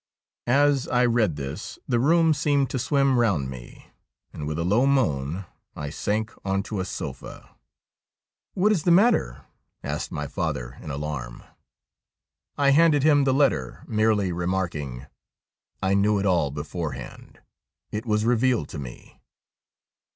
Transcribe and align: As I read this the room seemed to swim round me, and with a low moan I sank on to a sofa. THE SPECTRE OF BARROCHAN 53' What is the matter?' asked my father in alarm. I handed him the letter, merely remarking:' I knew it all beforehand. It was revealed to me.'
As 0.47 0.87
I 0.87 1.05
read 1.05 1.35
this 1.35 1.77
the 1.87 1.99
room 1.99 2.33
seemed 2.33 2.71
to 2.71 2.79
swim 2.79 3.19
round 3.19 3.51
me, 3.51 3.91
and 4.33 4.47
with 4.47 4.57
a 4.57 4.63
low 4.63 4.87
moan 4.87 5.45
I 5.75 5.91
sank 5.91 6.33
on 6.43 6.63
to 6.63 6.79
a 6.79 6.85
sofa. 6.85 7.55
THE 8.55 8.55
SPECTRE 8.55 8.55
OF 8.55 8.55
BARROCHAN 8.55 8.55
53' 8.55 8.61
What 8.63 8.71
is 8.71 8.83
the 8.83 8.91
matter?' 8.91 9.45
asked 9.95 10.11
my 10.11 10.25
father 10.25 10.77
in 10.81 10.89
alarm. 10.89 11.43
I 12.57 12.71
handed 12.71 13.03
him 13.03 13.25
the 13.25 13.33
letter, 13.35 13.83
merely 13.85 14.31
remarking:' 14.31 15.05
I 15.83 15.93
knew 15.93 16.17
it 16.17 16.25
all 16.25 16.49
beforehand. 16.49 17.39
It 17.91 18.07
was 18.07 18.25
revealed 18.25 18.69
to 18.69 18.79
me.' 18.79 19.21